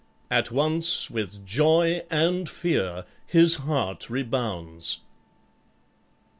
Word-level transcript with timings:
At 0.31 0.49
once 0.49 1.11
with 1.11 1.45
joy 1.45 2.01
and 2.09 2.49
fear 2.49 3.05
his 3.27 3.57
heart 3.57 4.09
rebounds." 4.09 5.01